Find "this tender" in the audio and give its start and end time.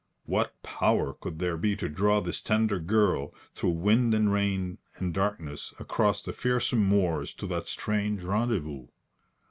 2.21-2.79